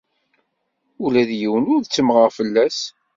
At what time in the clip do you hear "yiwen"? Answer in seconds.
1.39-1.65